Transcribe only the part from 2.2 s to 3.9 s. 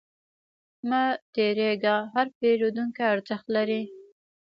پیرودونکی ارزښت لري.